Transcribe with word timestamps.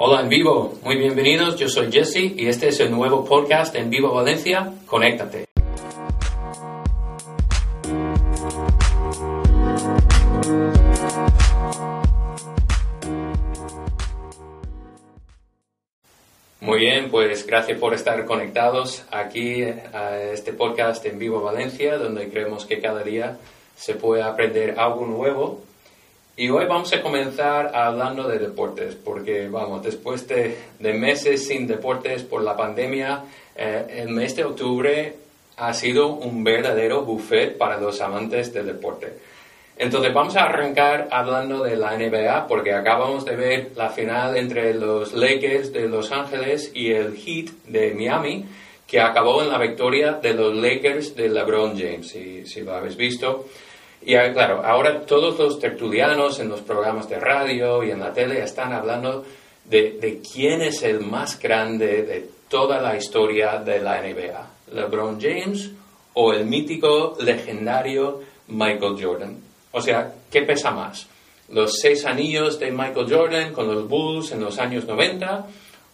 Hola 0.00 0.20
en 0.20 0.28
vivo, 0.28 0.78
muy 0.84 0.94
bienvenidos, 0.94 1.56
yo 1.56 1.68
soy 1.68 1.90
Jesse 1.90 2.32
y 2.36 2.46
este 2.46 2.68
es 2.68 2.78
el 2.78 2.92
nuevo 2.92 3.24
podcast 3.24 3.74
en 3.74 3.90
Vivo 3.90 4.14
Valencia, 4.14 4.72
Conéctate. 4.86 5.46
Muy 16.60 16.78
bien, 16.78 17.10
pues 17.10 17.44
gracias 17.44 17.76
por 17.80 17.92
estar 17.92 18.24
conectados 18.24 19.04
aquí 19.10 19.64
a 19.64 20.16
este 20.32 20.52
podcast 20.52 21.04
en 21.06 21.18
Vivo 21.18 21.42
Valencia, 21.42 21.98
donde 21.98 22.28
creemos 22.28 22.66
que 22.66 22.80
cada 22.80 23.02
día 23.02 23.38
se 23.74 23.94
puede 23.94 24.22
aprender 24.22 24.78
algo 24.78 25.04
nuevo. 25.06 25.67
Y 26.38 26.50
hoy 26.50 26.66
vamos 26.66 26.92
a 26.92 27.02
comenzar 27.02 27.74
hablando 27.74 28.28
de 28.28 28.38
deportes, 28.38 28.94
porque 28.94 29.48
vamos, 29.48 29.82
después 29.82 30.24
de, 30.28 30.56
meses 30.78 31.48
sin 31.48 31.66
deportes 31.66 32.22
por 32.22 32.44
la 32.44 32.56
pandemia, 32.56 33.24
eh, 33.56 33.86
el 33.96 34.10
mes 34.10 34.36
de 34.36 34.44
octubre 34.44 35.16
ha 35.56 35.74
sido 35.74 36.06
un 36.06 36.44
verdadero 36.44 37.02
buffet 37.02 37.58
para 37.58 37.80
los 37.80 38.00
amantes 38.00 38.54
del 38.54 38.66
deporte. 38.66 39.14
Entonces 39.76 40.14
vamos 40.14 40.36
a 40.36 40.44
arrancar 40.44 41.08
hablando 41.10 41.64
de 41.64 41.74
la 41.74 41.96
NBA 41.96 42.46
porque 42.46 42.72
acabamos 42.72 43.24
de 43.24 43.34
ver 43.34 43.70
la 43.74 43.90
final 43.90 44.36
entre 44.36 44.74
los 44.74 45.14
Lakers 45.14 45.72
de 45.72 45.88
Los 45.88 46.12
Ángeles 46.12 46.70
y 46.72 46.92
el 46.92 47.16
Heat 47.16 47.50
de 47.66 47.94
Miami 47.94 48.44
que 48.86 49.00
acabó 49.00 49.42
en 49.42 49.48
la 49.48 49.58
victoria 49.58 50.12
de 50.12 50.34
los 50.34 50.54
Lakers 50.54 51.16
de 51.16 51.30
LeBron 51.30 51.76
James, 51.76 52.08
si, 52.08 52.46
si 52.46 52.60
lo 52.60 52.74
habéis 52.74 52.96
visto. 52.96 53.46
Y 54.02 54.14
ah, 54.14 54.32
claro, 54.32 54.64
ahora 54.64 55.02
todos 55.04 55.38
los 55.38 55.58
tertulianos 55.58 56.38
en 56.40 56.48
los 56.48 56.60
programas 56.60 57.08
de 57.08 57.18
radio 57.18 57.82
y 57.82 57.90
en 57.90 58.00
la 58.00 58.12
tele 58.12 58.42
están 58.42 58.72
hablando 58.72 59.24
de, 59.64 59.98
de 60.00 60.20
quién 60.20 60.62
es 60.62 60.82
el 60.82 61.00
más 61.00 61.38
grande 61.38 62.02
de 62.02 62.28
toda 62.48 62.80
la 62.80 62.96
historia 62.96 63.58
de 63.58 63.80
la 63.80 64.00
NBA, 64.00 64.50
LeBron 64.72 65.20
James 65.20 65.70
o 66.14 66.32
el 66.32 66.46
mítico, 66.46 67.16
legendario 67.20 68.20
Michael 68.48 68.96
Jordan. 69.00 69.36
O 69.70 69.80
sea, 69.80 70.14
¿qué 70.30 70.42
pesa 70.42 70.70
más? 70.70 71.06
¿Los 71.50 71.78
seis 71.80 72.04
anillos 72.04 72.58
de 72.58 72.70
Michael 72.70 73.06
Jordan 73.08 73.52
con 73.52 73.72
los 73.72 73.88
Bulls 73.88 74.32
en 74.32 74.40
los 74.40 74.58
años 74.58 74.84
90? 74.84 75.46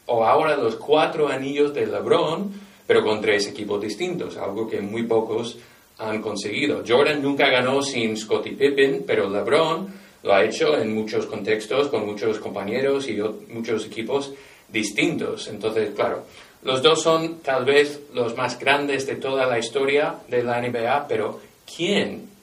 ¿O 0.07 0.25
ahora 0.25 0.57
los 0.57 0.77
cuatro 0.77 1.29
anillos 1.29 1.75
de 1.75 1.87
LeBron, 1.87 2.53
pero 2.87 3.05
con 3.05 3.21
tres 3.21 3.47
equipos 3.47 3.81
distintos? 3.81 4.37
Algo 4.37 4.69
que 4.69 4.81
muy 4.81 5.05
pocos 5.05 5.59
han 5.99 6.21
conseguido. 6.21 6.83
Jordan 6.87 7.23
nunca 7.23 7.49
ganó 7.49 7.83
sin 7.83 8.17
Scottie 8.17 8.53
Pippen, 8.53 9.05
pero 9.07 9.29
LeBron 9.29 9.89
lo 10.23 10.35
ha 10.35 10.45
hecho 10.45 10.77
en 10.79 10.95
muchos 10.95 11.27
contextos, 11.27 11.89
con 11.89 12.07
muchos 12.07 12.39
compañeros 12.39 13.09
y 13.09 13.21
muchos 13.49 13.87
equipos 13.87 14.33
distintos. 14.69 15.49
Entonces, 15.49 15.91
claro, 15.95 16.25
los 16.63 16.83
dos 16.83 17.03
son 17.03 17.41
tal 17.41 17.65
vez 17.65 18.01
los 18.15 18.37
más 18.37 18.59
grandes 18.59 19.07
de 19.07 19.17
toda 19.17 19.47
la 19.47 19.59
historia 19.59 20.17
de 20.29 20.43
la 20.43 20.61
NBA, 20.61 21.07
pero 21.07 21.41
¿quién 21.77 22.34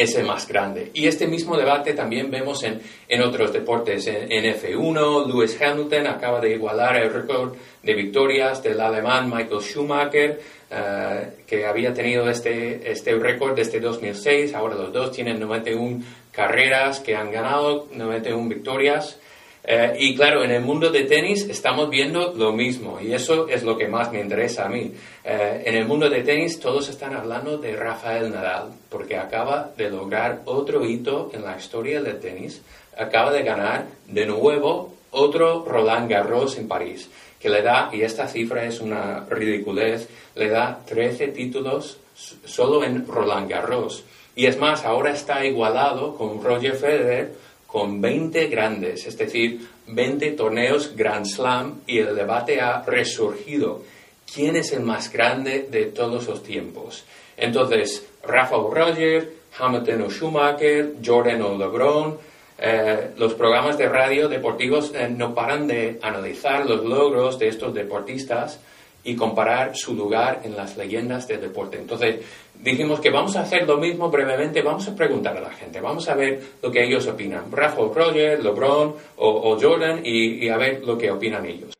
es 0.00 0.14
el 0.16 0.24
más 0.24 0.48
grande. 0.48 0.90
Y 0.94 1.06
este 1.06 1.26
mismo 1.26 1.56
debate 1.56 1.92
también 1.92 2.30
vemos 2.30 2.64
en, 2.64 2.80
en 3.06 3.22
otros 3.22 3.52
deportes. 3.52 4.06
En, 4.06 4.28
F1, 4.30 5.26
Lewis 5.26 5.60
Hamilton 5.60 6.06
acaba 6.06 6.40
de 6.40 6.54
igualar 6.54 6.96
el 6.96 7.12
récord 7.12 7.54
de 7.82 7.94
victorias 7.94 8.62
del 8.62 8.80
alemán 8.80 9.28
Michael 9.28 9.60
Schumacher, 9.60 10.40
eh, 10.70 11.30
que 11.46 11.66
había 11.66 11.92
tenido 11.92 12.30
este, 12.30 12.90
este 12.90 13.14
récord 13.14 13.54
desde 13.54 13.78
2006. 13.78 14.54
Ahora 14.54 14.74
los 14.76 14.90
dos 14.90 15.12
tienen 15.12 15.38
91 15.38 16.02
carreras 16.32 17.00
que 17.00 17.14
han 17.14 17.30
ganado, 17.30 17.86
91 17.92 18.48
victorias. 18.48 19.18
Eh, 19.62 19.96
y 19.98 20.16
claro, 20.16 20.42
en 20.42 20.50
el 20.50 20.62
mundo 20.62 20.90
de 20.90 21.04
tenis 21.04 21.46
estamos 21.48 21.90
viendo 21.90 22.32
lo 22.34 22.52
mismo 22.52 22.98
y 23.00 23.12
eso 23.12 23.46
es 23.48 23.62
lo 23.62 23.76
que 23.76 23.88
más 23.88 24.10
me 24.10 24.20
interesa 24.20 24.64
a 24.64 24.68
mí. 24.68 24.92
Eh, 25.22 25.62
en 25.66 25.74
el 25.74 25.86
mundo 25.86 26.08
de 26.08 26.22
tenis 26.22 26.58
todos 26.58 26.88
están 26.88 27.14
hablando 27.14 27.58
de 27.58 27.76
Rafael 27.76 28.30
Nadal 28.30 28.72
porque 28.88 29.16
acaba 29.16 29.70
de 29.76 29.90
lograr 29.90 30.42
otro 30.46 30.84
hito 30.86 31.30
en 31.34 31.44
la 31.44 31.56
historia 31.56 32.00
del 32.00 32.20
tenis. 32.20 32.62
Acaba 32.96 33.32
de 33.32 33.42
ganar 33.42 33.86
de 34.06 34.26
nuevo 34.26 34.94
otro 35.10 35.64
Roland 35.66 36.10
Garros 36.10 36.56
en 36.56 36.68
París, 36.68 37.10
que 37.38 37.48
le 37.48 37.62
da, 37.62 37.90
y 37.92 38.02
esta 38.02 38.28
cifra 38.28 38.64
es 38.64 38.80
una 38.80 39.26
ridiculez, 39.28 40.08
le 40.36 40.48
da 40.48 40.80
13 40.86 41.28
títulos 41.28 41.98
solo 42.44 42.84
en 42.84 43.06
Roland 43.06 43.50
Garros. 43.50 44.04
Y 44.36 44.46
es 44.46 44.58
más, 44.58 44.84
ahora 44.84 45.10
está 45.10 45.44
igualado 45.44 46.16
con 46.16 46.42
Roger 46.42 46.76
Federer 46.76 47.34
con 47.70 48.00
20 48.00 48.48
grandes, 48.48 49.06
es 49.06 49.16
decir, 49.16 49.68
20 49.86 50.32
torneos 50.32 50.94
Grand 50.96 51.24
Slam 51.24 51.82
y 51.86 51.98
el 51.98 52.16
debate 52.16 52.60
ha 52.60 52.82
resurgido. 52.82 53.82
¿Quién 54.32 54.56
es 54.56 54.72
el 54.72 54.80
más 54.80 55.12
grande 55.12 55.68
de 55.70 55.86
todos 55.86 56.26
los 56.26 56.42
tiempos? 56.42 57.04
Entonces, 57.36 58.06
Rafa 58.24 58.56
o 58.56 58.72
Roger, 58.72 59.32
Hamilton 59.58 60.02
o 60.02 60.10
Schumacher, 60.10 60.94
Jordan 61.04 61.42
o 61.42 61.56
LeBron, 61.56 62.18
eh, 62.58 63.10
los 63.16 63.34
programas 63.34 63.78
de 63.78 63.88
radio 63.88 64.28
deportivos 64.28 64.92
eh, 64.94 65.08
no 65.08 65.34
paran 65.34 65.66
de 65.66 65.98
analizar 66.02 66.66
los 66.66 66.84
logros 66.84 67.38
de 67.38 67.48
estos 67.48 67.72
deportistas 67.72 68.60
y 69.04 69.16
comparar 69.16 69.76
su 69.76 69.94
lugar 69.94 70.40
en 70.44 70.56
las 70.56 70.76
leyendas 70.76 71.26
del 71.26 71.40
deporte. 71.40 71.78
Entonces, 71.78 72.24
dijimos 72.62 73.00
que 73.00 73.10
vamos 73.10 73.36
a 73.36 73.42
hacer 73.42 73.66
lo 73.66 73.78
mismo 73.78 74.10
brevemente, 74.10 74.62
vamos 74.62 74.86
a 74.88 74.94
preguntar 74.94 75.36
a 75.36 75.40
la 75.40 75.50
gente, 75.50 75.80
vamos 75.80 76.08
a 76.08 76.14
ver 76.14 76.40
lo 76.62 76.70
que 76.70 76.84
ellos 76.84 77.06
opinan, 77.06 77.50
Rafa 77.50 77.80
Roger, 77.94 78.42
LeBron 78.42 78.94
o, 79.16 79.58
Jordan, 79.60 80.00
y, 80.04 80.48
a 80.48 80.56
ver 80.56 80.82
lo 80.84 80.98
que 80.98 81.10
opinan 81.10 81.46
ellos. 81.46 81.72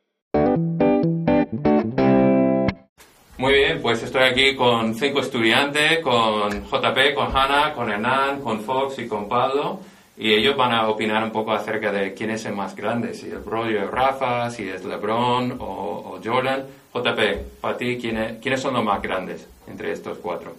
Muy 3.37 3.55
bien, 3.55 3.81
pues 3.81 4.03
estoy 4.03 4.23
aquí 4.25 4.55
con 4.55 4.95
cinco 4.95 5.21
estudiantes, 5.21 6.01
con 6.01 6.51
JP, 6.65 7.15
con 7.15 7.35
Hannah, 7.35 7.73
con 7.73 7.91
Hernán, 7.91 8.41
con 8.43 8.61
Fox 8.61 8.99
y 8.99 9.09
con 9.09 9.29
Pablo. 9.29 9.81
Y 10.19 10.35
ellos 10.35 10.55
van 10.55 10.73
a 10.73 10.87
opinar 10.91 11.25
un 11.25 11.31
poco 11.31 11.53
acerca 11.53 11.91
de 11.91 12.13
quién 12.13 12.29
es 12.29 12.45
el 12.45 12.55
más 12.55 12.77
grande, 12.77 13.15
si 13.15 13.29
es 13.29 13.43
Roger 13.43 13.85
o 13.85 13.91
Rafa, 13.91 14.51
si 14.51 14.69
es 14.69 14.85
LeBron 14.85 15.57
o, 15.59 15.65
o 15.65 16.21
Jordan. 16.23 16.67
JP, 16.93 17.61
para 17.61 17.77
ti, 17.77 17.99
¿quiénes 17.99 18.61
son 18.61 18.75
los 18.75 18.85
más 18.85 19.01
grandes 19.01 19.47
entre 19.69 19.93
estos 19.93 20.19
cuatro? 20.19 20.57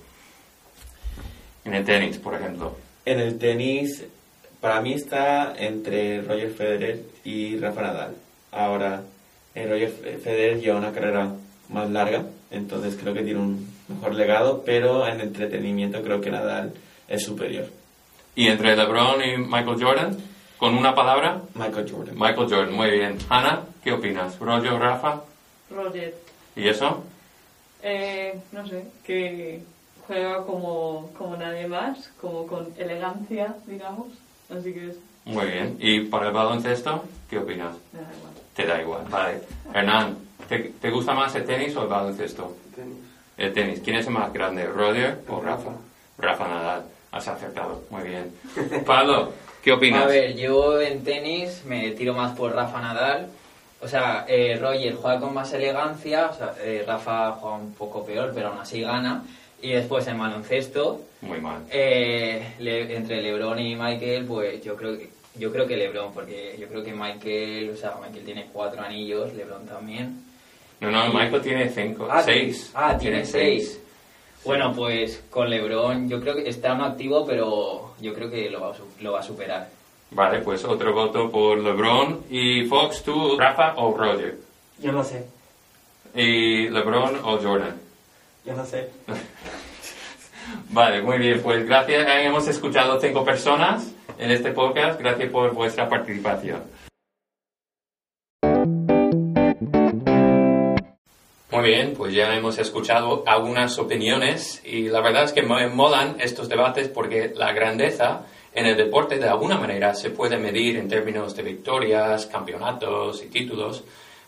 En 1.65 1.73
el 1.73 1.83
tenis, 1.83 2.17
por 2.17 2.35
ejemplo. 2.35 2.75
En 3.05 3.19
el 3.19 3.37
tenis, 3.37 4.05
para 4.59 4.81
mí 4.81 4.93
está 4.93 5.53
entre 5.57 6.21
Roger 6.21 6.51
Federer 6.51 7.01
y 7.23 7.57
Rafa 7.57 7.81
Nadal. 7.81 8.15
Ahora, 8.51 9.03
eh, 9.55 9.67
Roger 9.67 9.89
Federer 10.19 10.59
lleva 10.59 10.77
una 10.77 10.91
carrera 10.91 11.33
más 11.69 11.89
larga, 11.89 12.25
entonces 12.49 12.97
creo 12.99 13.13
que 13.13 13.23
tiene 13.23 13.39
un 13.39 13.67
mejor 13.87 14.15
legado, 14.15 14.63
pero 14.65 15.07
en 15.07 15.21
entretenimiento 15.21 16.01
creo 16.01 16.21
que 16.21 16.31
Nadal 16.31 16.73
es 17.07 17.23
superior. 17.23 17.65
¿Y 18.35 18.47
entre 18.47 18.75
LeBron 18.75 19.21
y 19.23 19.37
Michael 19.37 19.83
Jordan? 19.83 20.17
¿Con 20.57 20.77
una 20.77 20.95
palabra? 20.95 21.41
Michael 21.55 21.91
Jordan. 21.91 22.15
Michael 22.15 22.47
Jordan, 22.49 22.73
muy 22.73 22.91
bien. 22.91 23.17
Ana, 23.29 23.61
¿qué 23.83 23.91
opinas? 23.91 24.39
¿Roger 24.39 24.73
Rafa? 24.73 25.21
Roger. 25.71 26.15
¿Y 26.55 26.67
eso? 26.67 27.03
Eh, 27.83 28.39
no 28.51 28.67
sé, 28.67 28.85
que 29.03 29.61
juega 30.05 30.45
como, 30.45 31.11
como 31.17 31.37
nadie 31.37 31.67
más, 31.67 32.11
como 32.19 32.45
con 32.45 32.73
elegancia, 32.77 33.55
digamos. 33.65 34.07
Así 34.49 34.73
que 34.73 34.89
es... 34.89 34.95
Muy 35.25 35.45
bien. 35.45 35.77
¿Y 35.79 36.01
para 36.01 36.27
el 36.27 36.33
baloncesto, 36.33 37.03
qué 37.29 37.39
opinas? 37.39 37.75
Me 37.93 38.01
da 38.01 38.09
igual. 38.17 38.33
Te 38.55 38.65
da 38.65 38.81
igual, 38.81 39.05
vale. 39.09 39.41
Hernán, 39.73 40.17
¿te, 40.49 40.59
¿te 40.59 40.89
gusta 40.89 41.13
más 41.13 41.33
el 41.35 41.45
tenis 41.45 41.75
o 41.75 41.83
el 41.83 41.87
baloncesto? 41.87 42.55
El 42.69 42.75
tenis. 42.75 42.97
El 43.37 43.53
tenis. 43.53 43.81
¿Quién 43.83 43.97
es 43.97 44.07
el 44.07 44.13
más 44.13 44.33
grande, 44.33 44.65
Roger 44.67 45.19
o 45.27 45.39
Rafa? 45.39 45.71
Rafa 46.17 46.47
Nadal. 46.47 46.83
Has 47.11 47.27
acertado. 47.27 47.83
Muy 47.89 48.03
bien. 48.03 48.33
Pablo, 48.85 49.31
¿qué 49.63 49.71
opinas? 49.71 50.03
A 50.03 50.07
ver, 50.07 50.35
yo 50.35 50.81
en 50.81 51.03
tenis 51.03 51.63
me 51.65 51.91
tiro 51.91 52.13
más 52.13 52.35
por 52.35 52.53
Rafa 52.53 52.81
Nadal 52.81 53.29
o 53.81 53.87
sea, 53.87 54.25
eh, 54.27 54.57
Roger 54.61 54.95
juega 54.95 55.19
con 55.19 55.33
más 55.33 55.51
elegancia, 55.53 56.27
o 56.27 56.33
sea, 56.33 56.53
eh, 56.61 56.83
Rafa 56.85 57.31
juega 57.31 57.57
un 57.57 57.73
poco 57.73 58.05
peor, 58.05 58.31
pero 58.33 58.49
aún 58.49 58.59
así 58.59 58.81
gana. 58.81 59.23
Y 59.61 59.71
después 59.71 60.07
en 60.07 60.17
baloncesto, 60.17 61.01
muy 61.21 61.39
mal. 61.39 61.63
Eh, 61.69 62.55
entre 62.59 63.21
LeBron 63.21 63.59
y 63.59 63.75
Michael, 63.75 64.25
pues 64.25 64.63
yo 64.63 64.75
creo 64.75 64.97
que 64.97 65.09
yo 65.35 65.51
creo 65.51 65.65
que 65.65 65.77
LeBron, 65.77 66.13
porque 66.13 66.57
yo 66.59 66.67
creo 66.67 66.83
que 66.83 66.93
Michael, 66.93 67.69
o 67.69 67.75
sea, 67.75 67.95
Michael 68.01 68.25
tiene 68.25 68.47
cuatro 68.51 68.81
anillos, 68.81 69.33
LeBron 69.33 69.65
también. 69.65 70.25
No, 70.79 70.91
no, 70.91 71.13
Michael 71.13 71.41
tiene 71.41 71.69
cinco, 71.69 72.07
ah, 72.09 72.21
seis. 72.23 72.71
Ah, 72.73 72.97
tiene, 72.97 73.23
seis. 73.23 73.79
Bueno, 74.43 74.73
pues 74.75 75.23
con 75.29 75.49
LeBron 75.49 76.09
yo 76.09 76.19
creo 76.19 76.35
que 76.35 76.49
está 76.49 76.73
no 76.73 76.85
activo, 76.85 77.25
pero 77.25 77.93
yo 78.01 78.13
creo 78.13 78.29
que 78.29 78.49
lo 78.49 78.61
va, 78.61 78.73
lo 78.99 79.11
va 79.13 79.19
a 79.19 79.23
superar. 79.23 79.69
Vale, 80.11 80.39
pues 80.41 80.65
otro 80.65 80.93
voto 80.93 81.31
por 81.31 81.57
LeBron. 81.57 82.25
¿Y 82.29 82.65
Fox, 82.65 83.01
tú, 83.03 83.37
Rafa 83.39 83.75
o 83.77 83.95
Roger? 83.95 84.37
Yo 84.79 84.91
no 84.91 85.03
sé. 85.03 85.25
¿Y 86.13 86.67
LeBron 86.67 87.15
o 87.23 87.37
Jordan? 87.41 87.79
Yo 88.43 88.53
no 88.53 88.65
sé. 88.65 88.89
vale, 90.69 91.01
muy 91.01 91.17
bien. 91.17 91.41
Pues 91.41 91.65
gracias. 91.65 92.05
Hemos 92.09 92.45
escuchado 92.49 92.99
cinco 92.99 93.23
personas 93.23 93.93
en 94.17 94.31
este 94.31 94.51
podcast. 94.51 94.99
Gracias 94.99 95.29
por 95.29 95.53
vuestra 95.53 95.87
participación. 95.87 96.61
Muy 101.51 101.69
bien, 101.69 101.93
pues 101.95 102.13
ya 102.13 102.35
hemos 102.35 102.57
escuchado 102.57 103.23
algunas 103.27 103.77
opiniones 103.77 104.61
y 104.65 104.89
la 104.89 105.01
verdad 105.01 105.25
es 105.25 105.33
que 105.33 105.41
me 105.41 105.67
molan 105.67 106.15
estos 106.19 106.49
debates 106.49 106.87
porque 106.87 107.33
la 107.35 107.51
grandeza 107.51 108.25
en 108.53 108.65
el 108.65 108.75
deporte 108.75 109.17
de 109.17 109.29
alguna 109.29 109.57
manera 109.57 109.93
se 109.93 110.09
puede 110.09 110.37
medir 110.37 110.77
en 110.77 110.89
términos 110.89 111.35
de 111.35 111.43
victorias, 111.43 112.25
campeonatos 112.25 113.23
y 113.23 113.27
títulos. 113.27 113.83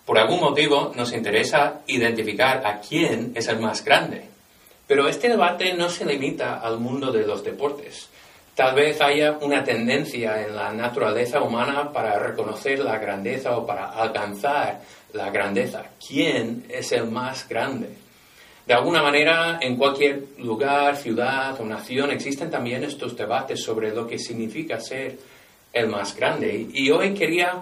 Por 0.06 0.18
algún 0.18 0.40
motivo 0.40 0.92
nos 0.96 1.14
interesa 1.14 1.82
identificar 1.88 2.66
a 2.66 2.80
quién 2.80 3.34
es 3.36 3.48
el 3.48 3.60
más 3.60 3.84
grande. 3.84 4.30
Pero 4.88 5.08
este 5.08 5.30
debate 5.30 5.74
no 5.74 5.90
se 5.90 6.06
limita 6.06 6.60
al 6.60 6.80
mundo 6.80 7.12
de 7.12 7.26
los 7.26 7.44
deportes. 7.44 8.10
Tal 8.56 8.76
vez 8.76 9.02
haya 9.02 9.38
una 9.42 9.64
tendencia 9.64 10.46
en 10.46 10.56
la 10.56 10.72
naturaleza 10.72 11.42
humana 11.42 11.92
para 11.92 12.20
reconocer 12.20 12.80
la 12.80 13.00
grandeza 13.00 13.58
o 13.58 13.66
para 13.66 13.90
alcanzar 13.90 14.82
la 15.14 15.32
grandeza. 15.32 15.86
¿Quién 16.06 16.66
es 16.70 16.92
el 16.92 17.10
más 17.10 17.48
grande? 17.50 18.03
De 18.66 18.74
alguna 18.74 19.04
manera, 19.04 19.60
en 19.62 19.76
cualquier 19.76 20.24
lugar, 20.38 20.96
ciudad 20.96 21.60
o 21.60 21.66
nación 21.66 22.12
existen 22.12 22.50
también 22.50 22.84
estos 22.86 23.16
debates 23.18 23.62
sobre 23.62 23.94
lo 23.94 24.08
que 24.08 24.18
significa 24.18 24.80
ser 24.80 25.18
el 25.74 25.88
más 25.88 26.16
grande. 26.16 26.68
Y 26.74 26.90
hoy 26.90 27.14
quería 27.14 27.62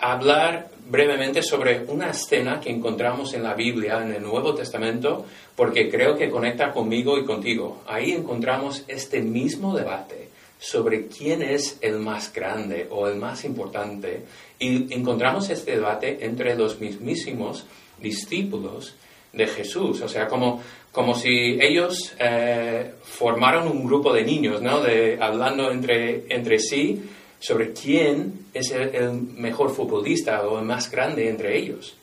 hablar 0.00 0.70
brevemente 0.88 1.42
sobre 1.42 1.84
una 1.88 2.10
escena 2.10 2.60
que 2.60 2.70
encontramos 2.70 3.34
en 3.34 3.42
la 3.42 3.52
Biblia, 3.52 4.02
en 4.02 4.14
el 4.14 4.22
Nuevo 4.22 4.54
Testamento, 4.54 5.26
porque 5.54 5.90
creo 5.90 6.16
que 6.16 6.30
conecta 6.30 6.72
conmigo 6.72 7.18
y 7.18 7.26
contigo. 7.26 7.82
Ahí 7.86 8.12
encontramos 8.12 8.84
este 8.88 9.20
mismo 9.20 9.76
debate 9.76 10.30
sobre 10.58 11.08
quién 11.08 11.42
es 11.42 11.76
el 11.82 11.98
más 11.98 12.32
grande 12.32 12.86
o 12.90 13.06
el 13.06 13.16
más 13.16 13.44
importante. 13.44 14.22
Y 14.58 14.94
encontramos 14.94 15.50
este 15.50 15.72
debate 15.72 16.24
entre 16.24 16.56
los 16.56 16.80
mismísimos 16.80 17.66
discípulos 18.00 18.94
de 19.38 19.46
Jesús. 19.46 20.02
O 20.02 20.08
sea, 20.08 20.26
como, 20.26 20.60
como 20.90 21.14
si 21.14 21.58
ellos 21.60 22.12
eh, 22.18 22.92
formaron 23.02 23.68
un 23.68 23.86
grupo 23.86 24.12
de 24.12 24.24
niños, 24.24 24.60
¿no? 24.60 24.82
Hablando 25.20 25.70
entre, 25.70 26.24
entre 26.28 26.58
sí 26.58 27.00
sobre 27.38 27.72
quién 27.72 28.46
es 28.52 28.72
el, 28.72 29.12
mejor 29.12 29.70
futbolista 29.70 30.42
o 30.42 30.58
el 30.58 30.64
más 30.64 30.90
grande 30.90 31.28
entre 31.28 31.56
ellos. 31.56 31.94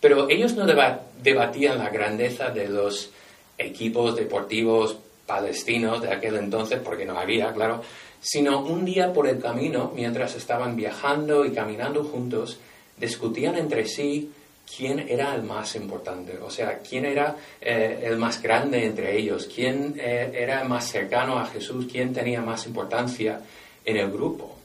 Pero 0.00 0.28
ellos 0.28 0.54
no 0.54 0.66
debatían 0.66 1.78
la 1.78 1.88
grandeza 1.88 2.50
de 2.50 2.68
los 2.68 3.10
equipos 3.56 4.14
deportivos 4.14 4.98
palestinos 5.26 6.02
de 6.02 6.12
aquel 6.12 6.36
entonces, 6.36 6.78
porque 6.84 7.06
no 7.06 7.18
había, 7.18 7.52
claro, 7.52 7.82
sino 8.20 8.60
un 8.60 8.84
día 8.84 9.12
por 9.12 9.26
el 9.26 9.40
camino, 9.40 9.92
mientras 9.96 10.36
estaban 10.36 10.76
viajando 10.76 11.44
y 11.44 11.52
caminando 11.52 12.04
juntos, 12.04 12.58
discutían 12.98 13.56
entre 13.56 13.86
sí 13.86 14.30
quién 14.76 15.00
era 15.00 15.34
el 15.34 15.42
más 15.42 15.74
importante, 15.76 16.38
o 16.38 16.50
sea, 16.50 16.78
quién 16.78 17.04
era 17.04 17.36
eh, 17.60 18.00
el 18.04 18.16
más 18.16 18.42
grande 18.42 18.84
entre 18.84 19.16
ellos, 19.16 19.48
quién 19.52 19.94
eh, 19.98 20.30
era 20.34 20.64
más 20.64 20.90
cercano 20.90 21.38
a 21.38 21.46
Jesús, 21.46 21.86
quién 21.90 22.12
tenía 22.12 22.42
más 22.42 22.66
importancia 22.66 23.40
en 23.84 23.96
el 23.96 24.10
grupo. 24.10 24.56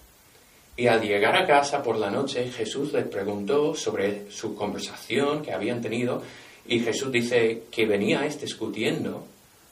Y 0.75 0.87
al 0.87 1.01
llegar 1.01 1.35
a 1.35 1.45
casa 1.45 1.83
por 1.83 1.97
la 1.97 2.09
noche, 2.09 2.49
Jesús 2.51 2.93
les 2.93 3.05
preguntó 3.05 3.75
sobre 3.75 4.31
su 4.31 4.55
conversación 4.55 5.43
que 5.43 5.53
habían 5.53 5.81
tenido 5.81 6.21
y 6.65 6.79
Jesús 6.79 7.11
dice 7.11 7.63
que 7.69 7.85
veníais 7.85 8.39
discutiendo 8.39 9.25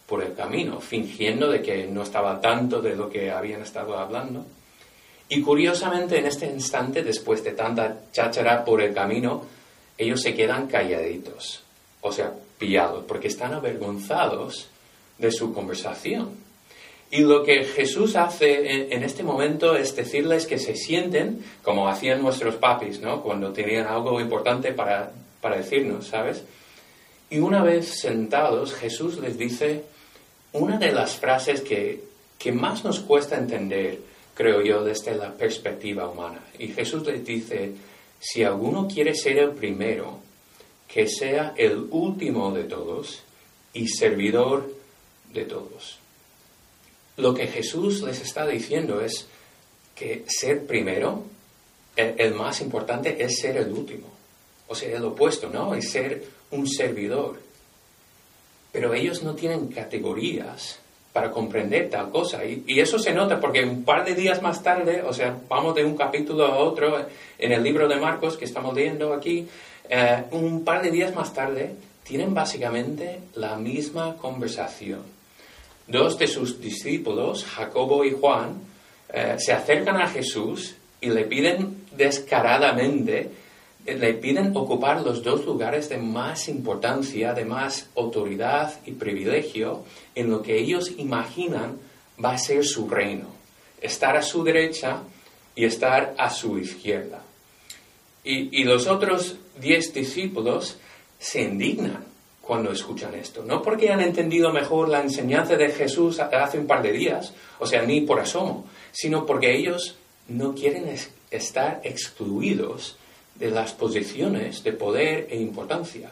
por 0.05 0.23
el 0.23 0.33
camino, 0.33 0.79
fingiendo 0.79 1.49
de 1.49 1.61
que 1.61 1.87
no 1.87 2.03
estaba 2.03 2.39
tanto 2.41 2.81
de 2.81 2.95
lo 2.95 3.09
que 3.09 3.31
habían 3.31 3.61
estado 3.61 3.97
hablando. 3.97 4.45
Y 5.29 5.41
curiosamente 5.41 6.19
en 6.19 6.25
este 6.25 6.47
instante, 6.47 7.01
después 7.01 7.43
de 7.43 7.53
tanta 7.53 8.01
cháchara 8.11 8.65
por 8.65 8.81
el 8.81 8.93
camino, 8.93 9.45
ellos 10.01 10.21
se 10.21 10.33
quedan 10.33 10.67
calladitos, 10.67 11.63
o 12.01 12.11
sea, 12.11 12.33
pillados, 12.57 13.05
porque 13.07 13.27
están 13.27 13.53
avergonzados 13.53 14.67
de 15.17 15.31
su 15.31 15.53
conversación. 15.53 16.41
Y 17.11 17.21
lo 17.21 17.43
que 17.43 17.65
Jesús 17.65 18.15
hace 18.15 18.93
en, 18.93 19.03
este 19.03 19.21
momento 19.21 19.75
es 19.75 19.93
decirles 19.95 20.45
que 20.45 20.57
se 20.57 20.75
sienten 20.75 21.43
como 21.61 21.89
hacían 21.89 22.21
nuestros 22.21 22.55
papis, 22.55 23.01
¿no? 23.01 23.21
Cuando 23.21 23.51
tenían 23.51 23.85
algo 23.85 24.21
importante 24.21 24.71
para, 24.71 25.11
para 25.41 25.57
decirnos, 25.57 26.07
¿sabes? 26.07 26.43
Y 27.29 27.39
una 27.39 27.63
vez 27.63 27.99
sentados, 27.99 28.73
Jesús 28.73 29.17
les 29.17 29.37
dice 29.37 29.83
una 30.53 30.77
de 30.77 30.93
las 30.93 31.17
frases 31.17 31.61
que, 31.61 32.01
que 32.39 32.53
más 32.53 32.85
nos 32.85 33.01
cuesta 33.01 33.37
entender, 33.37 33.99
creo 34.33 34.61
yo, 34.61 34.83
desde 34.83 35.15
la 35.15 35.33
perspectiva 35.33 36.07
humana. 36.07 36.39
Y 36.59 36.69
Jesús 36.69 37.05
les 37.05 37.25
dice, 37.25 37.73
si 38.21 38.43
alguno 38.43 38.87
quiere 38.87 39.15
ser 39.15 39.39
el 39.39 39.51
primero, 39.51 40.19
que 40.87 41.07
sea 41.07 41.53
el 41.57 41.87
último 41.89 42.51
de 42.51 42.65
todos 42.65 43.23
y 43.73 43.87
servidor 43.87 44.71
de 45.33 45.45
todos. 45.45 45.97
Lo 47.17 47.33
que 47.33 47.47
Jesús 47.47 48.03
les 48.03 48.21
está 48.21 48.45
diciendo 48.45 49.01
es 49.01 49.27
que 49.95 50.23
ser 50.27 50.67
primero, 50.67 51.23
el, 51.95 52.33
más 52.35 52.61
importante 52.61 53.23
es 53.23 53.39
ser 53.39 53.57
el 53.57 53.71
último. 53.71 54.07
O 54.67 54.75
sea, 54.75 54.95
el 54.95 55.03
opuesto, 55.03 55.49
¿no? 55.49 55.73
Es 55.73 55.89
ser 55.89 56.23
un 56.51 56.67
servidor. 56.67 57.41
Pero 58.71 58.93
ellos 58.93 59.23
no 59.23 59.33
tienen 59.33 59.67
categorías 59.67 60.79
para 61.13 61.31
comprender 61.31 61.89
tal 61.89 62.09
cosa. 62.09 62.43
Y, 62.45 62.79
eso 62.79 62.97
se 62.99 63.13
nota 63.13 63.39
porque 63.39 63.63
un 63.63 63.83
par 63.83 64.05
de 64.05 64.15
días 64.15 64.41
más 64.41 64.63
tarde, 64.63 65.03
o 65.05 65.13
sea, 65.13 65.37
vamos 65.49 65.75
de 65.75 65.83
un 65.83 65.95
capítulo 65.95 66.45
a 66.45 66.57
otro 66.57 67.05
en 67.37 67.51
el 67.51 67.63
libro 67.63 67.87
de 67.87 67.97
Marcos 67.97 68.37
que 68.37 68.45
estamos 68.45 68.73
leyendo 68.73 69.13
aquí, 69.13 69.47
eh, 69.89 70.23
un 70.31 70.63
par 70.63 70.81
de 70.81 70.91
días 70.91 71.13
más 71.13 71.33
tarde 71.33 71.75
tienen 72.03 72.33
básicamente 72.33 73.19
la 73.35 73.57
misma 73.57 74.15
conversación 74.17 75.21
dos 75.91 76.17
de 76.17 76.27
sus 76.27 76.59
discípulos, 76.61 77.45
Jacobo 77.45 78.03
y 78.05 78.11
Juan, 78.11 78.61
eh, 79.13 79.35
se 79.37 79.51
acercan 79.51 79.97
a 79.97 80.07
Jesús 80.07 80.75
y 81.01 81.09
le 81.09 81.25
piden 81.25 81.85
descaradamente, 81.95 83.19
eh, 83.19 83.29
le 83.85 84.13
piden 84.13 84.55
ocupar 84.55 85.01
los 85.01 85.23
dos 85.23 85.45
lugares 85.45 85.89
de 85.89 85.97
más 85.97 86.47
importancia, 86.47 87.33
de 87.33 87.45
más 87.45 87.89
autoridad 87.95 88.79
y 88.85 88.91
privilegio 88.91 89.83
en 90.15 90.29
lo 90.29 90.41
que 90.41 90.57
ellos 90.57 90.91
imaginan 90.97 91.79
va 92.23 92.33
a 92.33 92.37
ser 92.37 92.65
su 92.65 92.87
reino. 92.87 93.27
Estar 93.81 94.15
a 94.15 94.21
su 94.21 94.43
derecha 94.43 95.01
y 95.55 95.65
estar 95.65 96.13
a 96.17 96.29
su 96.29 96.57
izquierda. 96.59 97.23
Y, 98.23 98.61
y 98.61 98.63
los 98.63 98.87
otros 98.87 99.37
diez 99.59 99.93
discípulos 99.93 100.77
se 101.17 101.41
indignan 101.41 102.05
cuando 102.41 102.71
escuchan 102.71 103.15
esto. 103.15 103.43
No 103.43 103.61
porque 103.61 103.89
han 103.89 104.01
entendido 104.01 104.51
mejor 104.51 104.89
la 104.89 105.01
enseñanza 105.01 105.55
de 105.55 105.69
Jesús 105.69 106.19
hace 106.19 106.59
un 106.59 106.67
par 106.67 106.83
de 106.83 106.91
días, 106.91 107.33
o 107.59 107.65
sea, 107.65 107.83
ni 107.83 108.01
por 108.01 108.19
asomo, 108.19 108.67
sino 108.91 109.25
porque 109.25 109.55
ellos 109.55 109.95
no 110.27 110.53
quieren 110.53 110.93
estar 111.31 111.81
excluidos 111.83 112.97
de 113.41 113.51
las 113.51 113.73
posiciones 113.73 114.63
de 114.63 114.71
poder 114.71 115.27
e 115.29 115.35
importancia. 115.35 116.11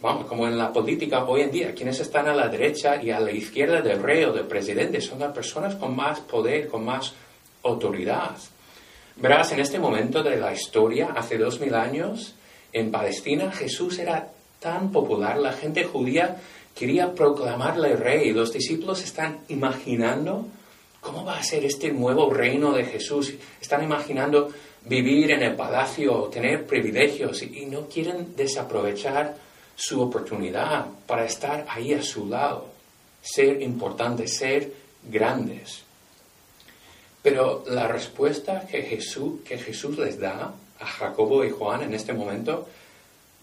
Vamos, 0.00 0.26
como 0.26 0.48
en 0.48 0.58
la 0.58 0.72
política 0.72 1.24
hoy 1.24 1.42
en 1.42 1.52
día, 1.52 1.74
quienes 1.74 2.00
están 2.00 2.26
a 2.26 2.34
la 2.34 2.48
derecha 2.48 3.00
y 3.00 3.10
a 3.10 3.20
la 3.20 3.30
izquierda 3.30 3.80
del 3.82 4.02
rey 4.02 4.24
o 4.24 4.32
del 4.32 4.46
presidente 4.46 5.00
son 5.00 5.20
las 5.20 5.32
personas 5.32 5.76
con 5.76 5.94
más 5.94 6.20
poder, 6.20 6.66
con 6.68 6.84
más 6.84 7.12
autoridad. 7.62 8.36
Verás, 9.16 9.52
en 9.52 9.60
este 9.60 9.78
momento 9.78 10.22
de 10.22 10.36
la 10.36 10.52
historia, 10.52 11.10
hace 11.14 11.38
dos 11.38 11.60
mil 11.60 11.74
años, 11.74 12.34
en 12.72 12.90
Palestina, 12.90 13.52
Jesús 13.52 13.98
era 13.98 14.32
tan 14.58 14.90
popular, 14.90 15.38
la 15.38 15.52
gente 15.52 15.84
judía 15.84 16.38
quería 16.74 17.12
proclamarle 17.12 17.96
rey. 17.96 18.32
Los 18.32 18.52
discípulos 18.52 19.02
están 19.04 19.40
imaginando 19.48 20.46
cómo 21.00 21.24
va 21.24 21.38
a 21.38 21.42
ser 21.42 21.64
este 21.64 21.92
nuevo 21.92 22.32
reino 22.32 22.72
de 22.72 22.84
Jesús. 22.84 23.34
Están 23.60 23.82
imaginando 23.82 24.48
vivir 24.84 25.30
en 25.32 25.42
el 25.42 25.54
palacio, 25.54 26.24
tener 26.24 26.66
privilegios 26.66 27.42
y, 27.42 27.66
no 27.66 27.88
quieren 27.88 28.34
desaprovechar 28.36 29.36
su 29.74 30.00
oportunidad 30.00 30.86
para 31.06 31.24
estar 31.24 31.64
ahí 31.68 31.94
a 31.94 32.02
su 32.02 32.28
lado, 32.28 32.68
ser 33.22 33.62
importantes, 33.62 34.36
ser 34.36 34.72
grandes. 35.02 35.82
Pero 37.22 37.64
la 37.68 37.86
respuesta 37.86 38.66
que 38.66 38.82
Jesús, 38.82 39.40
que 39.44 39.58
Jesús 39.58 39.96
les 39.98 40.18
da 40.18 40.54
a 40.80 40.86
Jacobo 40.86 41.44
y 41.44 41.50
Juan 41.50 41.82
en 41.82 41.94
este 41.94 42.12
momento 42.12 42.68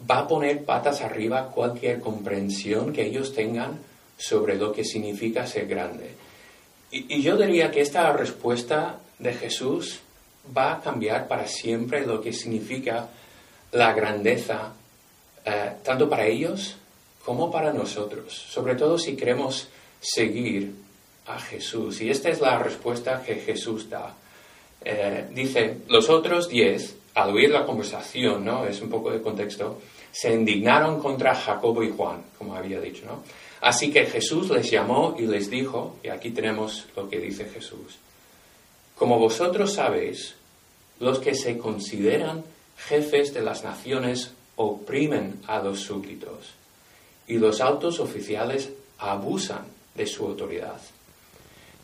va 0.09 0.19
a 0.19 0.27
poner 0.27 0.63
patas 0.65 1.01
arriba 1.01 1.51
cualquier 1.51 1.99
comprensión 1.99 2.93
que 2.93 3.05
ellos 3.05 3.33
tengan 3.33 3.79
sobre 4.17 4.55
lo 4.55 4.71
que 4.71 4.83
significa 4.83 5.47
ser 5.47 5.67
grande. 5.67 6.11
Y, 6.91 7.21
yo 7.21 7.37
diría 7.37 7.71
que 7.71 7.81
esta 7.81 8.11
respuesta 8.13 8.99
de 9.19 9.33
Jesús 9.33 10.01
va 10.55 10.73
a 10.73 10.81
cambiar 10.81 11.27
para 11.27 11.47
siempre 11.47 12.05
lo 12.05 12.21
que 12.21 12.33
significa 12.33 13.07
la 13.71 13.93
grandeza, 13.93 14.73
eh, 15.45 15.73
tanto 15.83 16.09
para 16.09 16.25
ellos 16.25 16.75
como 17.23 17.51
para 17.51 17.73
nosotros, 17.73 18.33
sobre 18.33 18.75
todo 18.75 18.97
si 18.97 19.15
queremos 19.15 19.69
seguir 19.99 20.73
a 21.27 21.39
Jesús. 21.39 22.01
Y 22.01 22.09
esta 22.09 22.29
es 22.29 22.41
la 22.41 22.57
respuesta 22.57 23.21
que 23.23 23.35
Jesús 23.35 23.89
da. 23.89 24.15
Eh, 24.83 25.27
dice, 25.31 25.79
los 25.87 26.09
otros 26.09 26.47
diez 26.49 26.95
al 27.13 27.31
oír 27.31 27.49
la 27.49 27.65
conversación, 27.65 28.45
¿no? 28.45 28.65
Es 28.65 28.81
un 28.81 28.89
poco 28.89 29.11
de 29.11 29.21
contexto, 29.21 29.79
se 30.11 30.33
indignaron 30.33 30.99
contra 30.99 31.35
Jacobo 31.35 31.83
y 31.83 31.91
Juan, 31.91 32.23
como 32.37 32.55
había 32.55 32.79
dicho, 32.79 33.05
¿no? 33.05 33.23
Así 33.61 33.91
que 33.91 34.05
Jesús 34.05 34.49
les 34.49 34.71
llamó 34.71 35.15
y 35.19 35.25
les 35.25 35.49
dijo, 35.49 35.97
y 36.01 36.07
aquí 36.07 36.31
tenemos 36.31 36.87
lo 36.95 37.09
que 37.09 37.19
dice 37.19 37.45
Jesús, 37.45 37.97
como 38.99 39.17
vosotros 39.17 39.73
sabéis, 39.73 40.35
los 40.99 41.19
que 41.19 41.33
se 41.33 41.57
consideran 41.57 42.43
jefes 42.77 43.33
de 43.33 43.41
las 43.41 43.63
naciones 43.63 44.31
oprimen 44.57 45.39
a 45.47 45.59
los 45.63 45.79
súbditos 45.79 46.51
y 47.25 47.37
los 47.37 47.61
altos 47.61 48.01
oficiales 48.01 48.71
abusan 48.97 49.65
de 49.95 50.05
su 50.05 50.25
autoridad. 50.25 50.81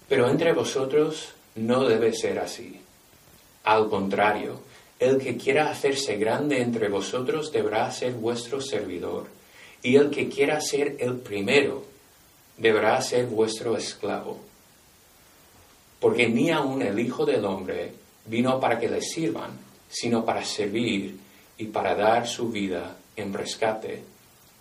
Pero 0.10 0.30
entre 0.30 0.52
vosotros 0.52 1.30
no 1.56 1.86
debe 1.86 2.12
ser 2.12 2.38
así. 2.38 2.82
Al 3.64 3.88
contrario, 3.90 4.60
el 5.00 5.18
que 5.18 5.38
quiera 5.38 5.72
hacerse 5.72 6.18
grande 6.18 6.62
entre 6.62 6.90
vosotros 6.90 7.50
deberá 7.50 7.90
ser 7.92 8.12
vuestro 8.12 8.60
servidor, 8.60 9.28
y 9.82 9.96
el 9.96 10.10
que 10.10 10.28
quiera 10.28 10.60
ser 10.60 10.98
el 11.00 11.16
primero 11.16 11.86
deberá 12.58 13.02
ser 13.02 13.28
vuestro 13.28 13.78
esclavo. 13.78 14.40
Porque 16.06 16.30
ni 16.30 16.52
aun 16.52 16.84
el 16.84 17.00
Hijo 17.00 17.26
del 17.26 17.44
Hombre 17.46 17.92
vino 18.28 18.60
para 18.60 18.78
que 18.78 18.88
le 18.88 19.02
sirvan, 19.02 19.58
sino 19.90 20.24
para 20.24 20.46
servir 20.46 21.18
y 21.58 21.66
para 21.66 21.96
dar 21.96 22.28
su 22.28 22.50
vida 22.50 22.96
en 23.16 23.34
rescate 23.34 24.04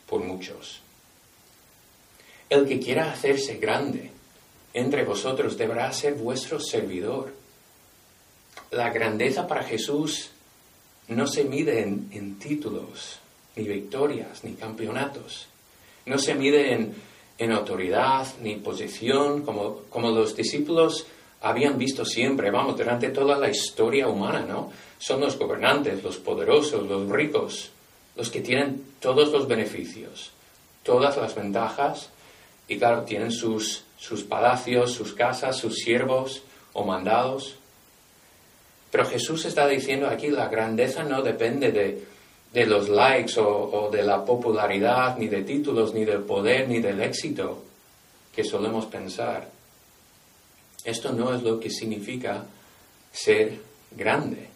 por 0.08 0.24
muchos. 0.24 0.80
El 2.48 2.66
que 2.66 2.80
quiera 2.80 3.12
hacerse 3.12 3.58
grande 3.58 4.10
entre 4.72 5.04
vosotros 5.04 5.58
deberá 5.58 5.92
ser 5.92 6.14
vuestro 6.14 6.58
servidor 6.58 7.34
la 8.70 8.88
grandeza 8.88 9.46
para 9.46 9.64
Jesús 9.64 10.30
no 11.08 11.26
se 11.26 11.44
mide 11.44 11.82
en, 11.82 12.38
títulos, 12.38 13.18
ni 13.54 13.64
victorias, 13.64 14.44
ni 14.44 14.54
campeonatos. 14.54 15.48
No 16.06 16.16
se 16.16 16.34
mide 16.34 16.72
en, 17.36 17.52
autoridad, 17.52 18.28
ni 18.40 18.56
posición, 18.56 19.42
como, 19.42 19.80
como 19.90 20.10
los 20.10 20.34
discípulos 20.34 21.06
habían 21.44 21.76
visto 21.76 22.06
siempre, 22.06 22.50
vamos, 22.50 22.78
durante 22.78 23.10
toda 23.10 23.38
la 23.38 23.50
historia 23.50 24.08
humana, 24.08 24.46
¿no? 24.48 24.72
Son 24.98 25.20
los 25.20 25.38
gobernantes, 25.38 26.02
los 26.02 26.16
poderosos, 26.16 26.88
los 26.88 27.06
ricos, 27.10 27.70
los 28.16 28.30
que 28.30 28.40
tienen 28.40 28.94
todos 28.98 29.30
los 29.30 29.46
beneficios, 29.46 30.32
todas 30.82 31.18
las 31.18 31.34
ventajas, 31.34 32.08
y 32.66 32.78
claro, 32.78 33.02
tienen 33.02 33.30
sus, 33.30 33.84
sus 33.98 34.22
palacios, 34.22 34.92
sus 34.92 35.12
casas, 35.12 35.58
sus 35.58 35.74
siervos 35.76 36.42
o 36.72 36.82
mandados. 36.82 37.56
Pero 38.90 39.04
Jesús 39.04 39.44
está 39.44 39.68
diciendo 39.68 40.08
aquí, 40.08 40.28
la 40.28 40.48
grandeza 40.48 41.02
no 41.02 41.20
depende 41.20 41.72
de, 41.72 42.66
los 42.66 42.88
likes 42.88 43.38
o, 43.38 43.90
de 43.92 44.02
la 44.02 44.24
popularidad, 44.24 45.18
ni 45.18 45.28
de 45.28 45.42
títulos, 45.42 45.92
ni 45.92 46.06
del 46.06 46.22
poder, 46.22 46.68
ni 46.68 46.80
del 46.80 47.02
éxito 47.02 47.64
que 48.34 48.44
solemos 48.44 48.86
pensar. 48.86 49.53
Esto 50.84 51.12
no 51.12 51.34
es 51.34 51.42
lo 51.42 51.58
que 51.58 51.70
significa 51.70 52.44
ser 53.12 53.60
grande. 53.90 54.48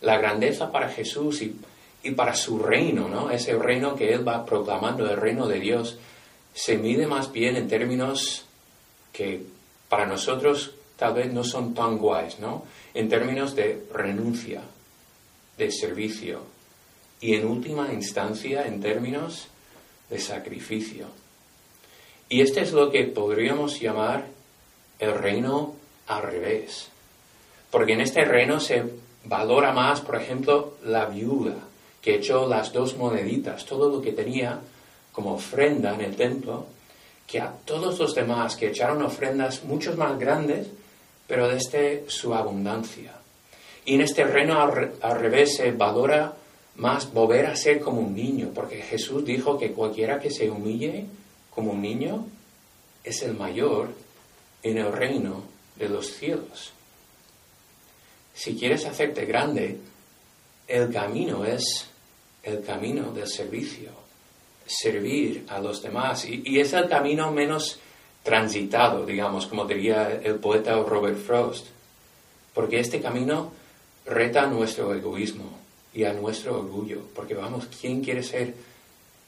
La 0.00 0.18
grandeza 0.18 0.70
para 0.72 0.88
Jesús 0.88 1.42
y, 1.42 2.10
para 2.12 2.34
su 2.34 2.58
reino, 2.58 3.08
¿no? 3.08 3.30
Ese 3.30 3.54
reino 3.54 3.94
que 3.94 4.12
Él 4.12 4.26
va 4.26 4.44
proclamando, 4.44 5.08
el 5.08 5.16
reino 5.16 5.46
de 5.46 5.60
Dios, 5.60 5.98
se 6.52 6.78
mide 6.78 7.06
más 7.06 7.32
bien 7.32 7.56
en 7.56 7.68
términos 7.68 8.44
que 9.12 9.42
para 9.88 10.06
nosotros 10.06 10.74
tal 10.96 11.14
vez 11.14 11.32
no 11.32 11.44
son 11.44 11.74
tan 11.74 11.98
guays, 11.98 12.38
¿no? 12.38 12.64
En 12.92 13.08
términos 13.08 13.54
de 13.54 13.86
renuncia, 13.92 14.62
de 15.56 15.70
servicio 15.70 16.42
y 17.20 17.34
en 17.34 17.46
última 17.46 17.92
instancia 17.92 18.66
en 18.66 18.80
términos 18.80 19.48
de 20.10 20.18
sacrificio. 20.18 21.06
Y 22.28 22.42
este 22.42 22.60
es 22.60 22.72
lo 22.72 22.90
que 22.90 23.04
podríamos 23.04 23.80
llamar 23.80 24.33
el 24.98 25.14
reino 25.14 25.74
al 26.06 26.22
revés. 26.22 26.88
Porque 27.70 27.94
en 27.94 28.00
este 28.00 28.24
reino 28.24 28.60
se 28.60 28.84
valora 29.24 29.72
más, 29.72 30.00
por 30.00 30.16
ejemplo, 30.16 30.74
la 30.84 31.06
viuda 31.06 31.56
que 32.00 32.16
echó 32.16 32.46
las 32.46 32.72
dos 32.72 32.96
moneditas, 32.98 33.64
todo 33.64 33.88
lo 33.88 34.02
que 34.02 34.12
tenía 34.12 34.60
como 35.10 35.34
ofrenda 35.34 35.94
en 35.94 36.02
el 36.02 36.16
templo, 36.16 36.66
que 37.26 37.40
a 37.40 37.50
todos 37.64 37.98
los 37.98 38.14
demás 38.14 38.56
que 38.56 38.68
echaron 38.68 39.02
ofrendas 39.02 39.64
muchos 39.64 39.96
más 39.96 40.18
grandes, 40.18 40.68
pero 41.26 41.48
desde 41.48 42.04
su 42.08 42.34
abundancia. 42.34 43.12
Y 43.86 43.94
en 43.94 44.02
este 44.02 44.24
reino 44.24 44.60
al, 44.60 45.18
revés 45.18 45.56
se 45.56 45.70
valora 45.72 46.34
más 46.76 47.12
volver 47.12 47.46
a 47.46 47.56
ser 47.56 47.80
como 47.80 48.00
un 48.00 48.14
niño, 48.14 48.50
porque 48.54 48.82
Jesús 48.82 49.24
dijo 49.24 49.58
que 49.58 49.72
cualquiera 49.72 50.20
que 50.20 50.30
se 50.30 50.50
humille 50.50 51.06
como 51.50 51.72
un 51.72 51.80
niño 51.80 52.26
es 53.02 53.22
el 53.22 53.34
mayor 53.34 53.88
en 54.64 54.78
el 54.78 54.90
reino 54.90 55.44
de 55.76 55.88
los 55.88 56.08
cielos. 56.08 56.72
Si 58.34 58.56
quieres 58.56 58.84
hacerte 58.86 59.26
grande, 59.26 59.78
el 60.66 60.92
camino 60.92 61.44
es 61.44 61.86
el 62.42 62.62
camino 62.62 63.12
del 63.12 63.28
servicio, 63.28 63.90
servir 64.66 65.46
a 65.48 65.60
los 65.60 65.82
demás. 65.82 66.26
Y, 66.26 66.58
es 66.58 66.72
el 66.72 66.88
camino 66.88 67.30
menos 67.30 67.78
transitado, 68.22 69.04
digamos, 69.04 69.46
como 69.46 69.66
diría 69.66 70.20
el 70.22 70.36
poeta 70.36 70.74
Robert 70.74 71.18
Frost, 71.18 71.66
porque 72.54 72.80
este 72.80 73.00
camino 73.00 73.52
reta 74.06 74.46
nuestro 74.46 74.94
egoísmo 74.94 75.58
y 75.92 76.04
a 76.04 76.12
nuestro 76.12 76.58
orgullo, 76.58 77.02
porque 77.14 77.34
vamos, 77.34 77.66
¿quién 77.80 78.02
quiere 78.02 78.22
ser 78.22 78.54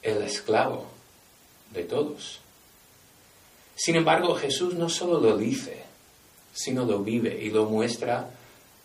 el 0.01 0.21
esclavo 0.23 0.87
de 1.71 1.83
todos? 1.83 2.41
Sin 3.77 3.95
embargo, 3.95 4.35
Jesús 4.35 4.73
no 4.73 4.89
solo 4.89 5.21
lo 5.21 5.37
dice, 5.37 5.83
sino 6.53 6.83
lo 6.83 6.99
vive 6.99 7.39
y 7.41 7.51
lo 7.51 7.65
muestra 7.65 8.27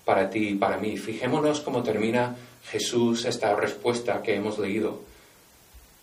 para 0.04 0.30
ti 0.30 0.50
y 0.50 0.54
para 0.54 0.76
mí. 0.76 0.96
Fijémonos 0.96 1.60
cómo 1.62 1.82
termina 1.82 2.36
Jesús 2.70 3.24
esta 3.24 3.56
respuesta 3.56 4.22
que 4.22 4.36
hemos 4.36 4.58
leído 4.58 5.00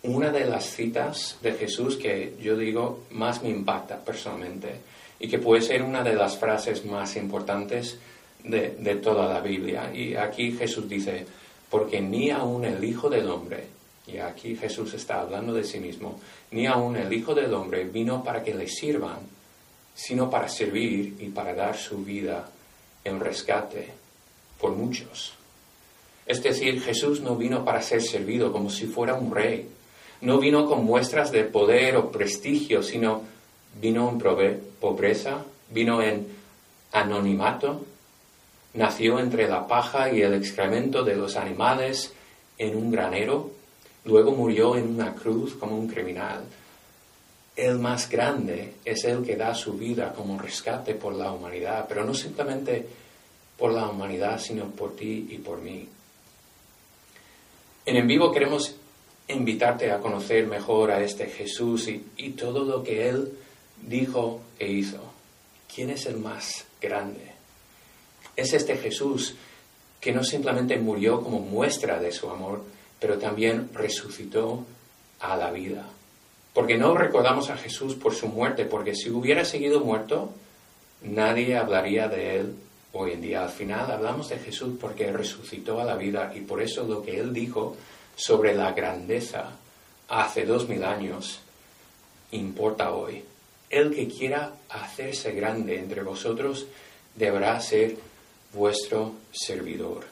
una 0.02 0.30
de 0.30 0.46
las 0.46 0.64
citas 0.64 1.36
de 1.42 1.52
Jesús 1.52 1.96
que 1.96 2.34
yo 2.40 2.56
digo 2.56 3.04
más 3.10 3.42
me 3.42 3.50
impacta 3.50 3.98
personalmente 4.02 4.80
y 5.18 5.28
que 5.28 5.38
puede 5.38 5.60
ser 5.60 5.82
una 5.82 6.02
de 6.02 6.14
las 6.14 6.38
frases 6.38 6.86
más 6.86 7.16
importantes 7.16 7.98
de, 8.42 8.70
toda 8.96 9.32
la 9.32 9.40
Biblia. 9.40 9.92
Y 9.94 10.14
aquí 10.14 10.52
Jesús 10.52 10.88
dice, 10.88 11.26
porque 11.68 12.00
ni 12.00 12.30
aun 12.30 12.64
el 12.64 12.82
Hijo 12.82 13.10
del 13.10 13.28
Hombre, 13.28 13.66
y 14.12 14.18
aquí 14.18 14.56
Jesús 14.56 14.94
está 14.94 15.20
hablando 15.20 15.52
de 15.52 15.64
sí 15.64 15.78
mismo, 15.78 16.18
ni 16.50 16.66
aun 16.66 16.96
el 16.96 17.12
Hijo 17.12 17.34
del 17.34 17.52
Hombre 17.54 17.84
vino 17.84 18.22
para 18.24 18.42
que 18.42 18.54
le 18.54 18.68
sirvan, 18.68 19.18
sino 19.94 20.30
para 20.30 20.48
servir 20.48 21.16
y 21.20 21.28
para 21.28 21.54
dar 21.54 21.76
su 21.76 21.98
vida 22.04 22.48
en 23.04 23.20
rescate 23.20 23.88
por 24.60 24.72
muchos. 24.72 25.34
Es 26.26 26.42
decir, 26.42 26.80
Jesús 26.80 27.20
no 27.20 27.36
vino 27.36 27.64
para 27.64 27.82
ser 27.82 28.02
servido 28.02 28.52
como 28.52 28.70
si 28.70 28.86
fuera 28.86 29.14
un 29.14 29.34
rey, 29.34 29.68
no 30.20 30.38
vino 30.38 30.66
con 30.66 30.84
muestras 30.84 31.32
de 31.32 31.44
poder 31.44 31.96
o 31.96 32.10
prestigio, 32.10 32.82
sino 32.82 33.22
vino 33.80 34.08
en 34.10 34.60
pobreza, 34.80 35.44
vino 35.70 36.02
en 36.02 36.26
anonimato, 36.92 37.84
nació 38.74 39.18
entre 39.18 39.48
la 39.48 39.66
paja 39.66 40.12
y 40.12 40.22
el 40.22 40.34
excremento 40.34 41.02
de 41.02 41.16
los 41.16 41.36
animales 41.36 42.12
en 42.58 42.76
un 42.76 42.90
granero, 42.90 43.50
luego 44.04 44.32
murió 44.32 44.76
en 44.76 44.94
una 44.94 45.14
cruz 45.14 45.54
como 45.54 45.76
un 45.76 45.88
criminal. 45.88 46.44
El 47.56 47.78
más 47.78 48.08
grande 48.08 48.74
es 48.84 49.04
el 49.04 49.24
que 49.24 49.36
da 49.36 49.54
su 49.54 49.74
vida 49.74 50.12
como 50.12 50.38
rescate 50.38 50.94
por 50.94 51.14
la 51.14 51.32
humanidad, 51.32 51.86
pero 51.88 52.04
no 52.04 52.14
simplemente 52.14 52.86
por 53.58 53.72
la 53.72 53.88
humanidad, 53.88 54.40
sino 54.40 54.66
por 54.70 54.96
ti 54.96 55.28
y 55.30 55.38
por 55.38 55.60
mí. 55.60 55.86
En 57.84 57.96
En 57.96 58.06
Vivo 58.06 58.32
queremos 58.32 58.74
invitarte 59.28 59.90
a 59.90 59.98
conocer 59.98 60.46
mejor 60.46 60.90
a 60.90 61.02
este 61.02 61.26
Jesús 61.26 61.88
y, 61.88 62.30
todo 62.30 62.64
lo 62.64 62.82
que 62.82 63.08
Él 63.08 63.32
dijo 63.82 64.40
e 64.58 64.70
hizo. 64.70 65.00
¿Quién 65.72 65.90
es 65.90 66.06
el 66.06 66.16
más 66.16 66.64
grande? 66.80 67.32
Es 68.36 68.52
este 68.52 68.76
Jesús 68.76 69.34
que 70.00 70.12
no 70.12 70.24
simplemente 70.24 70.78
murió 70.78 71.20
como 71.20 71.40
muestra 71.40 72.00
de 72.00 72.12
su 72.12 72.30
amor, 72.30 72.64
pero 73.00 73.18
también 73.18 73.70
resucitó 73.72 74.64
a 75.20 75.36
la 75.36 75.50
vida. 75.50 75.86
Porque 76.52 76.76
no 76.76 76.96
recordamos 76.96 77.50
a 77.50 77.56
Jesús 77.56 77.94
por 77.94 78.14
su 78.14 78.28
muerte, 78.28 78.64
porque 78.64 78.94
si 78.94 79.10
hubiera 79.10 79.44
seguido 79.44 79.80
muerto, 79.80 80.32
nadie 81.02 81.56
hablaría 81.56 82.08
de 82.08 82.38
él 82.38 82.54
hoy 82.92 83.12
en 83.12 83.22
día. 83.22 83.42
Al 83.42 83.50
final 83.50 83.90
hablamos 83.90 84.28
de 84.28 84.38
Jesús 84.38 84.74
porque 84.80 85.12
resucitó 85.12 85.80
a 85.80 85.84
la 85.84 85.96
vida 85.96 86.32
y 86.34 86.40
por 86.40 86.60
eso 86.60 86.84
lo 86.84 87.02
que 87.02 87.18
él 87.18 87.32
dijo 87.32 87.76
sobre 88.16 88.54
la 88.54 88.72
grandeza 88.72 89.52
hace 90.08 90.44
dos 90.44 90.68
mil 90.68 90.84
años 90.84 91.40
importa 92.32 92.92
hoy. 92.92 93.24
El 93.68 93.94
que 93.94 94.08
quiera 94.08 94.52
hacerse 94.68 95.32
grande 95.32 95.78
entre 95.78 96.02
vosotros 96.02 96.66
deberá 97.14 97.60
ser 97.60 97.96
vuestro 98.52 99.14
servidor. 99.32 100.06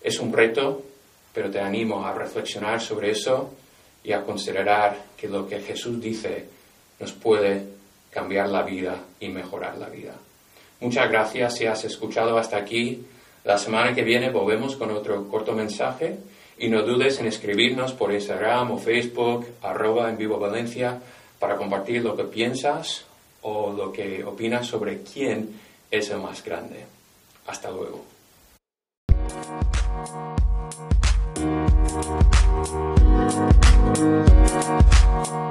Es 0.00 0.20
un 0.20 0.32
reto, 0.32 0.84
pero 1.32 1.50
te 1.50 1.60
animo 1.60 2.04
a 2.04 2.12
reflexionar 2.12 2.80
sobre 2.80 3.10
eso 3.10 3.54
y 4.02 4.12
a 4.12 4.22
considerar 4.22 4.96
que 5.16 5.28
lo 5.28 5.46
que 5.46 5.60
Jesús 5.60 6.00
dice 6.00 6.46
nos 7.00 7.12
puede 7.12 7.64
cambiar 8.10 8.48
la 8.48 8.62
vida 8.62 9.04
y 9.20 9.28
mejorar 9.28 9.76
la 9.78 9.88
vida. 9.88 10.14
Muchas 10.80 11.10
gracias 11.10 11.56
si 11.56 11.66
has 11.66 11.84
escuchado 11.84 12.38
hasta 12.38 12.56
aquí. 12.56 13.04
La 13.44 13.58
semana 13.58 13.94
que 13.94 14.02
viene 14.02 14.30
volvemos 14.30 14.76
con 14.76 14.90
otro 14.90 15.28
corto 15.28 15.52
mensaje 15.52 16.18
y 16.58 16.68
no 16.68 16.82
dudes 16.82 17.18
en 17.20 17.26
escribirnos 17.26 17.92
por 17.92 18.12
Instagram 18.12 18.72
o 18.72 18.78
Facebook, 18.78 19.46
arroba 19.62 20.10
en 20.10 20.18
vivo 20.18 20.38
Valencia, 20.38 21.00
para 21.38 21.56
compartir 21.56 22.02
lo 22.02 22.16
que 22.16 22.24
piensas 22.24 23.04
o 23.42 23.72
lo 23.72 23.92
que 23.92 24.24
opinas 24.24 24.66
sobre 24.66 25.02
quién 25.02 25.60
es 25.90 26.10
el 26.10 26.18
más 26.18 26.44
grande. 26.44 26.84
Hasta 27.46 27.70
luego. 27.70 28.17
Thank 32.00 32.38
you. 35.28 35.47